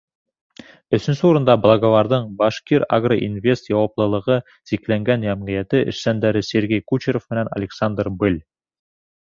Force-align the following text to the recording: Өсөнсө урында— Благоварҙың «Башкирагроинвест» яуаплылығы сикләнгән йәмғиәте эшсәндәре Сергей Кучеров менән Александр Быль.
Өсөнсө 0.97 1.25
урында— 1.31 1.55
Благоварҙың 1.65 2.23
«Башкирагроинвест» 2.39 3.69
яуаплылығы 3.73 4.39
сикләнгән 4.71 5.29
йәмғиәте 5.29 5.85
эшсәндәре 5.93 6.45
Сергей 6.51 6.87
Кучеров 6.93 7.33
менән 7.35 7.57
Александр 7.61 8.15
Быль. 8.25 8.45